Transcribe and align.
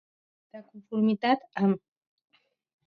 De 0.55 0.61
conformitat 0.69 1.47
amb. 1.67 1.81